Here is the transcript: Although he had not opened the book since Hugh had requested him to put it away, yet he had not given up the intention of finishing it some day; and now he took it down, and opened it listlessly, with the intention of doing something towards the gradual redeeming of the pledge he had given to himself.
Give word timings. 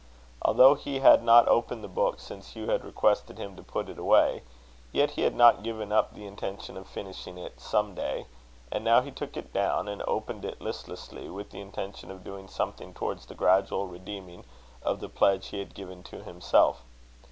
Although 0.41 0.73
he 0.73 0.97
had 1.01 1.21
not 1.21 1.47
opened 1.47 1.83
the 1.83 1.87
book 1.87 2.19
since 2.19 2.53
Hugh 2.53 2.69
had 2.71 2.83
requested 2.83 3.37
him 3.37 3.55
to 3.55 3.61
put 3.61 3.87
it 3.87 3.99
away, 3.99 4.41
yet 4.91 5.11
he 5.11 5.21
had 5.21 5.35
not 5.35 5.61
given 5.61 5.91
up 5.91 6.11
the 6.15 6.25
intention 6.25 6.75
of 6.75 6.87
finishing 6.87 7.37
it 7.37 7.59
some 7.61 7.93
day; 7.93 8.25
and 8.71 8.83
now 8.83 9.01
he 9.01 9.11
took 9.11 9.37
it 9.37 9.53
down, 9.53 9.87
and 9.87 10.01
opened 10.07 10.43
it 10.43 10.59
listlessly, 10.59 11.29
with 11.29 11.51
the 11.51 11.61
intention 11.61 12.09
of 12.09 12.23
doing 12.23 12.47
something 12.47 12.95
towards 12.95 13.27
the 13.27 13.35
gradual 13.35 13.85
redeeming 13.85 14.43
of 14.81 15.01
the 15.01 15.07
pledge 15.07 15.49
he 15.49 15.59
had 15.59 15.75
given 15.75 16.01
to 16.01 16.23
himself. 16.23 16.83